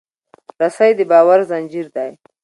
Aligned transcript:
رسۍ 0.59 0.91
د 0.97 0.99
باور 1.11 1.39
زنجیر 1.51 1.87
دی. 1.95 2.11